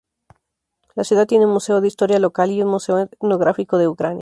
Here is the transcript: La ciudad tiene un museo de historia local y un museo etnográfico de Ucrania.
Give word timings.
La 0.95 1.03
ciudad 1.03 1.27
tiene 1.27 1.45
un 1.45 1.51
museo 1.53 1.79
de 1.79 1.87
historia 1.87 2.17
local 2.17 2.49
y 2.49 2.63
un 2.63 2.69
museo 2.69 2.97
etnográfico 3.01 3.77
de 3.77 3.87
Ucrania. 3.87 4.09